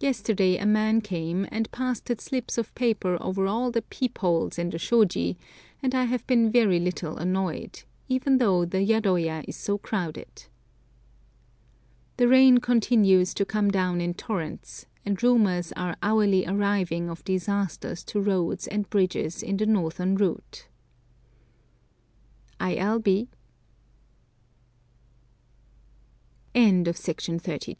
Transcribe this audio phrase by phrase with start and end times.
[0.00, 4.70] Yesterday a man came and pasted slips of paper over all the "peep holes" in
[4.70, 5.36] the shôji,
[5.82, 10.46] and I have been very little annoyed, even though the yadoya is so crowded.
[12.16, 18.04] The rain continues to come down in torrents, and rumours are hourly arriving of disasters
[18.04, 20.66] to roads and bridges on the northern route.
[22.58, 22.76] I.
[22.76, 22.98] L.
[23.00, 23.28] B.
[26.54, 27.58] LETTER XXVII.
[27.64, 27.74] Go